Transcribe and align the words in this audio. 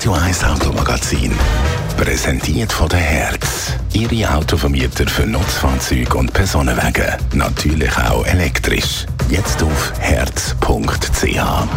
Radio 0.00 0.14
1 0.14 0.44
Automagazin. 0.44 1.30
Präsentiert 1.98 2.72
von 2.72 2.88
der 2.88 3.00
Herz. 3.00 3.74
Ihre 3.92 4.34
Autovermieter 4.34 5.06
für 5.06 5.26
Nutzfahrzeuge 5.26 6.16
und 6.16 6.32
Personenwagen. 6.32 7.04
Natürlich 7.34 7.94
auch 7.98 8.24
elektrisch. 8.24 9.04
Jetzt 9.28 9.62
auf 9.62 9.92
herz.ch. 9.98 11.36
An 11.36 11.68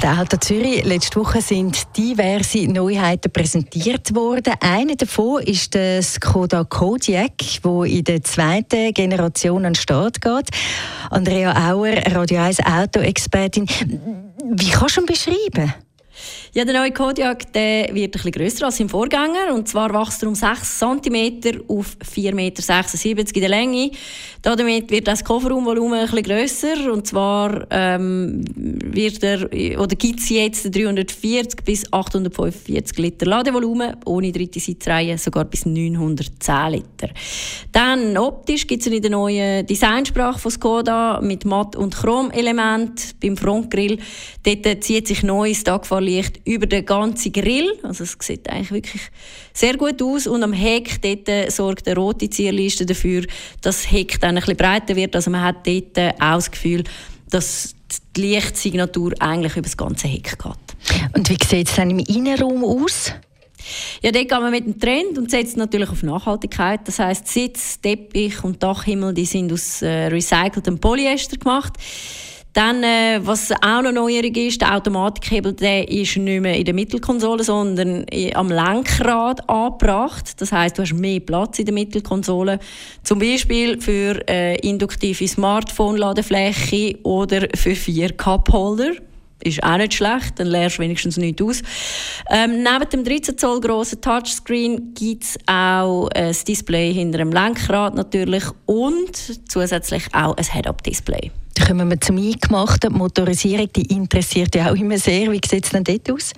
der 0.00 0.18
Auto 0.18 0.38
Zürich 0.38 0.82
letzte 0.86 1.20
Woche 1.20 1.42
sind 1.42 1.94
diverse 1.94 2.66
Neuheiten 2.68 3.30
präsentiert 3.30 4.14
worden. 4.14 4.54
Eine 4.60 4.96
davon 4.96 5.42
ist 5.42 5.74
der 5.74 6.02
Skoda 6.02 6.64
Kodiaq, 6.64 7.60
wo 7.64 7.84
in 7.84 8.04
der 8.04 8.22
zweiten 8.22 8.94
Generation 8.94 9.66
an 9.66 9.74
den 9.74 9.78
Start 9.78 10.22
geht. 10.22 10.48
Andrea 11.10 11.70
Auer, 11.70 11.98
Radio 12.14 12.40
1 12.40 12.60
Auto-Expertin. 12.60 13.66
Wie 14.56 14.70
kannst 14.70 14.96
du 14.96 15.02
ihn 15.02 15.06
beschreiben? 15.06 15.74
Ja, 16.56 16.64
der 16.64 16.74
neue 16.74 16.92
Kodiak 16.92 17.52
der 17.52 17.92
wird 17.92 18.04
ein 18.04 18.10
bisschen 18.12 18.30
grösser 18.30 18.66
als 18.66 18.78
im 18.78 18.88
Vorgänger. 18.88 19.52
Und 19.52 19.66
zwar 19.66 19.92
wächst 19.92 20.22
er 20.22 20.28
um 20.28 20.36
6 20.36 20.78
cm 20.78 21.62
auf 21.66 21.96
4,76 22.14 22.32
Meter 22.32 23.34
in 23.34 23.40
der 23.40 23.48
Länge. 23.48 23.90
Damit 24.40 24.88
wird 24.88 25.08
das 25.08 25.24
Kofferraumvolumen 25.24 25.98
ein 25.98 26.06
bisschen 26.06 26.22
grösser. 26.22 26.92
Und 26.92 27.08
zwar 27.08 27.66
ähm, 27.70 28.44
wird 28.54 29.24
er, 29.24 29.50
oder 29.80 29.96
gibt 29.96 30.20
es 30.20 30.28
jetzt 30.28 30.72
340 30.72 31.64
bis 31.64 31.92
845 31.92 32.98
Liter 32.98 33.26
Ladevolumen, 33.26 33.96
ohne 34.04 34.30
dritte 34.30 34.60
Sitzreihe 34.60 35.18
sogar 35.18 35.46
bis 35.46 35.66
910 35.66 36.70
Liter. 36.70 37.08
Dann 37.72 38.16
optisch 38.16 38.68
gibt 38.68 38.86
es 38.86 38.92
eine 38.92 39.10
neue 39.10 39.64
Designsprache 39.64 40.38
von 40.38 40.52
Skoda 40.52 41.20
mit 41.20 41.44
Matt- 41.46 41.74
und 41.74 41.96
Chrom-Element 41.96 43.16
beim 43.20 43.36
Frontgrill. 43.36 43.98
Dort 44.44 44.84
zieht 44.84 45.08
sich 45.08 45.24
neues 45.24 45.64
Tagfahrlicht 45.64 46.43
über 46.44 46.66
den 46.66 46.84
ganzen 46.84 47.32
Grill. 47.32 47.78
Also 47.82 48.04
es 48.04 48.16
sieht 48.20 48.48
eigentlich 48.48 48.70
wirklich 48.70 49.02
sehr 49.52 49.76
gut 49.76 50.00
aus. 50.02 50.26
Und 50.26 50.42
am 50.42 50.52
Heck 50.52 51.00
dort 51.02 51.52
sorgt 51.52 51.86
eine 51.88 51.96
rote 51.96 52.28
Zierliste 52.28 52.86
dafür, 52.86 53.22
dass 53.62 53.82
das 53.82 53.90
Heck 53.90 54.20
dann 54.20 54.36
ein 54.36 54.40
bisschen 54.40 54.56
breiter 54.56 54.96
wird. 54.96 55.16
Also 55.16 55.30
man 55.30 55.42
hat 55.42 55.66
dort 55.66 55.98
auch 55.98 56.36
das 56.36 56.50
Gefühl, 56.50 56.84
dass 57.30 57.74
die 58.16 58.20
Lichtsignatur 58.20 59.12
eigentlich 59.20 59.52
über 59.52 59.62
das 59.62 59.76
ganze 59.76 60.08
Heck 60.08 60.38
geht. 60.38 61.12
Und 61.16 61.28
wie 61.28 61.38
sieht 61.44 61.68
es 61.68 61.76
dann 61.76 61.90
im 61.90 61.98
Innenraum 61.98 62.64
aus? 62.64 63.12
Ja, 64.02 64.12
dort 64.12 64.28
gehen 64.28 64.40
wir 64.40 64.50
mit 64.50 64.66
dem 64.66 64.78
Trend 64.78 65.16
und 65.16 65.30
setzt 65.30 65.56
natürlich 65.56 65.88
auf 65.88 66.02
Nachhaltigkeit. 66.02 66.80
Das 66.84 66.98
heißt, 66.98 67.26
Sitz, 67.26 67.80
Teppich 67.80 68.44
und 68.44 68.62
Dachhimmel, 68.62 69.14
die 69.14 69.24
sind 69.24 69.52
aus 69.52 69.80
äh, 69.80 70.06
recyceltem 70.06 70.78
Polyester 70.78 71.38
gemacht. 71.38 71.72
Dann, 72.54 72.84
äh, 72.84 73.18
was 73.20 73.50
auch 73.50 73.82
noch 73.82 73.90
neuerig 73.90 74.36
ist, 74.36 74.60
der 74.60 74.76
Automatikhebel, 74.76 75.54
der 75.54 75.88
ist 75.88 76.16
nicht 76.16 76.40
mehr 76.40 76.56
in 76.56 76.64
der 76.64 76.72
Mittelkonsole, 76.72 77.42
sondern 77.42 78.06
am 78.34 78.48
Lenkrad 78.48 79.48
angebracht. 79.48 80.40
Das 80.40 80.52
heißt, 80.52 80.78
du 80.78 80.82
hast 80.82 80.94
mehr 80.94 81.18
Platz 81.18 81.58
in 81.58 81.66
der 81.66 81.74
Mittelkonsole. 81.74 82.60
Zum 83.02 83.18
Beispiel 83.18 83.80
für 83.80 84.22
äh, 84.28 84.54
induktive 84.60 85.26
Smartphone-Ladefläche 85.26 86.96
oder 87.02 87.48
für 87.56 87.74
vier 87.74 88.12
Cup-Holder 88.12 88.92
ist 89.42 89.62
auch 89.62 89.76
nicht 89.76 89.94
schlecht, 89.94 90.38
dann 90.38 90.46
lernst 90.46 90.78
du 90.78 90.82
wenigstens 90.82 91.16
nichts 91.16 91.42
aus. 91.42 91.62
Ähm, 92.30 92.62
neben 92.62 92.88
dem 92.90 93.04
13 93.04 93.36
Zoll 93.36 93.60
grossen 93.60 94.00
Touchscreen 94.00 94.94
gibt 94.94 95.24
es 95.24 95.38
auch 95.46 96.08
ein 96.14 96.34
Display 96.46 96.94
hinter 96.94 97.18
dem 97.18 97.32
Lenkrad 97.32 97.94
natürlich 97.94 98.44
und 98.66 99.50
zusätzlich 99.50 100.04
auch 100.14 100.36
ein 100.36 100.44
Head-Up-Display. 100.44 101.30
Dann 101.54 101.66
kommen 101.66 101.90
wir 101.90 102.00
zum 102.00 102.18
Eingemachten. 102.18 102.92
Die 102.92 102.98
Motorisierung 102.98 103.68
die 103.74 103.94
interessiert 103.94 104.54
ja 104.54 104.70
auch 104.70 104.76
immer 104.76 104.98
sehr. 104.98 105.30
Wie 105.30 105.40
sieht 105.44 105.64
es 105.64 105.70
denn 105.70 105.84
dort 105.84 106.10
aus? 106.10 106.32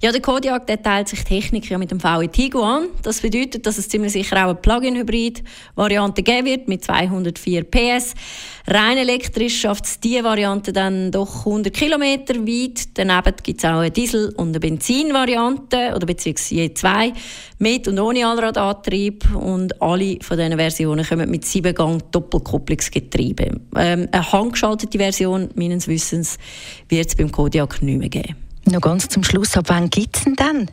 Ja, 0.00 0.12
der 0.12 0.20
Kodiaq 0.20 0.64
der 0.68 0.80
teilt 0.80 1.08
sich 1.08 1.24
Technik 1.24 1.68
ja 1.68 1.76
mit 1.76 1.90
dem 1.90 1.98
VW 1.98 2.28
Tiguan. 2.28 2.86
Das 3.02 3.20
bedeutet, 3.20 3.66
dass 3.66 3.78
es 3.78 3.88
ziemlich 3.88 4.12
sicher 4.12 4.36
auch 4.36 4.50
eine 4.50 4.54
Plug-in-Hybrid-Variante 4.54 6.22
geben 6.22 6.46
wird 6.46 6.68
mit 6.68 6.84
204 6.84 7.64
PS. 7.64 8.14
Rein 8.68 8.98
elektrisch 8.98 9.60
schafft 9.60 9.86
es 9.86 9.98
diese 9.98 10.22
Variante 10.22 10.72
dann 10.72 11.10
doch 11.10 11.38
100 11.40 11.74
km 11.74 12.02
weit. 12.02 12.96
Daneben 12.96 13.34
gibt 13.42 13.58
es 13.58 13.64
auch 13.64 13.78
eine 13.78 13.90
Diesel- 13.90 14.32
und 14.36 14.50
eine 14.50 14.60
Benzin-Variante 14.60 15.92
oder 15.96 16.06
beziehungsweise 16.06 16.54
je 16.54 16.74
zwei 16.74 17.12
mit 17.58 17.88
und 17.88 17.98
ohne 17.98 18.24
Allradantrieb. 18.24 19.34
Und 19.34 19.82
alle 19.82 20.18
von 20.20 20.36
diesen 20.36 20.56
Versionen 20.56 21.04
kommen 21.04 21.28
mit 21.28 21.44
7-Gang 21.44 22.12
Doppelkupplungsgetriebe. 22.12 23.60
Ähm, 23.76 24.08
eine 24.12 24.32
handgeschaltete 24.32 24.98
Version, 24.98 25.48
meines 25.56 25.88
Wissens, 25.88 26.38
wird 26.88 27.08
es 27.08 27.16
beim 27.16 27.32
Kodiaq 27.32 27.82
nicht 27.82 27.98
mehr 27.98 28.08
geben. 28.08 28.47
Noch 28.70 28.80
ganz 28.80 29.08
zum 29.08 29.24
Schluss, 29.24 29.56
ab 29.56 29.64
wann 29.68 29.88
gibt 29.88 30.16
es 30.16 30.24
denn 30.24 30.36
dann? 30.36 30.70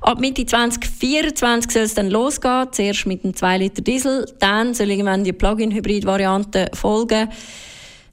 Ab 0.00 0.20
Mitte 0.20 0.46
2024 0.46 1.72
soll 1.72 1.82
es 1.82 1.94
dann 1.94 2.08
losgehen. 2.08 2.68
Zuerst 2.70 3.06
mit 3.06 3.24
einem 3.24 3.34
2 3.34 3.58
Liter 3.58 3.82
Diesel, 3.82 4.26
dann 4.38 4.74
soll 4.74 4.90
irgendwann 4.90 5.24
die 5.24 5.32
Plug-in-Hybrid-Variante 5.32 6.70
folgen. 6.72 7.28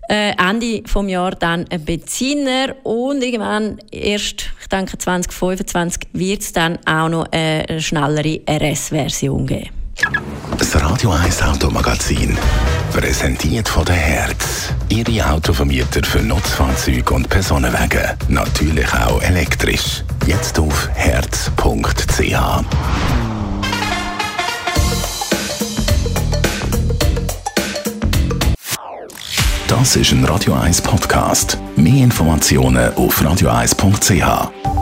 Äh, 0.09 0.34
Ende 0.38 0.81
des 0.81 0.94
Jahres 1.07 1.40
dann 1.40 1.66
ein 1.69 1.85
Benziner 1.85 2.75
und 2.84 3.24
irgendwann 3.24 3.79
erst, 3.91 4.50
ich 4.62 4.68
denke 4.68 4.97
2025, 4.97 6.09
wird 6.13 6.41
es 6.41 6.51
dann 6.51 6.78
auch 6.85 7.07
noch 7.07 7.25
eine 7.31 7.80
schnellere 7.80 8.41
RS-Version 8.50 9.45
geben. 9.45 9.69
Das 10.57 10.75
Radio 10.81 11.12
1 11.12 11.41
Automagazin, 11.44 12.38
präsentiert 12.94 13.68
von 13.68 13.86
der 13.86 13.96
Herz. 13.96 14.70
Ihre 14.88 15.31
Autovermieter 15.31 16.04
für 16.04 16.20
Nutzfahrzeuge 16.20 17.14
und 17.14 17.28
Personenwagen. 17.28 18.04
Natürlich 18.28 18.94
auch 18.94 19.22
elektrisch. 19.24 20.04
Jetzt 20.28 20.59
auf 20.59 20.90
herz.ch. 20.94 22.36
Das 29.68 29.96
ist 29.96 30.12
ein 30.12 30.24
Radio 30.25 30.54
1 30.54 30.81
Podcast. 30.81 31.58
Mehr 31.75 32.04
Informationen 32.04 32.94
auf 32.94 33.20
radio1.ch. 33.20 34.72